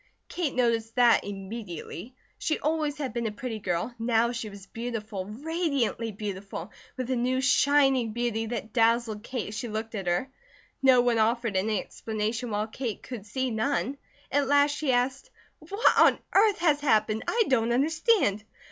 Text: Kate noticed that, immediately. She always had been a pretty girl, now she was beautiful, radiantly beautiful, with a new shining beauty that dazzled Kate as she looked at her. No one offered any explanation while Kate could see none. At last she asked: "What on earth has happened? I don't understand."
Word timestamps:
Kate 0.29 0.55
noticed 0.55 0.95
that, 0.95 1.23
immediately. 1.25 2.15
She 2.39 2.57
always 2.57 2.97
had 2.97 3.13
been 3.13 3.27
a 3.27 3.31
pretty 3.31 3.59
girl, 3.59 3.93
now 3.99 4.31
she 4.31 4.49
was 4.49 4.65
beautiful, 4.65 5.25
radiantly 5.27 6.11
beautiful, 6.11 6.71
with 6.97 7.11
a 7.11 7.15
new 7.15 7.39
shining 7.39 8.09
beauty 8.11 8.47
that 8.47 8.73
dazzled 8.73 9.21
Kate 9.21 9.49
as 9.49 9.55
she 9.55 9.67
looked 9.67 9.93
at 9.93 10.07
her. 10.07 10.31
No 10.81 11.01
one 11.01 11.19
offered 11.19 11.55
any 11.55 11.79
explanation 11.79 12.49
while 12.49 12.65
Kate 12.65 13.03
could 13.03 13.27
see 13.27 13.51
none. 13.51 13.99
At 14.31 14.47
last 14.47 14.75
she 14.75 14.91
asked: 14.91 15.29
"What 15.59 15.95
on 15.99 16.17
earth 16.33 16.57
has 16.57 16.79
happened? 16.79 17.21
I 17.27 17.43
don't 17.47 17.71
understand." 17.71 18.43